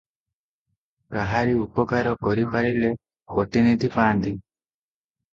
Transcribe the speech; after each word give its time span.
କାହାରି 1.15 1.51
ଉପକାର 1.65 2.13
କରିପାରିଲେ 2.27 2.89
କୋଟିନିଧି 3.35 3.91
ପାଆନ୍ତି। 3.97 4.33